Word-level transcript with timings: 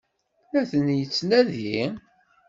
La 0.51 0.61
ten-yettnadi? 0.71 1.75